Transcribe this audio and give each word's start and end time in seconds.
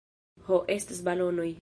Ho 0.47 0.59
estas 0.77 1.05
balonoj 1.11 1.49